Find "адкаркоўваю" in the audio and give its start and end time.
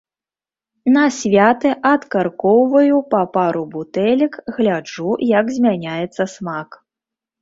1.93-2.95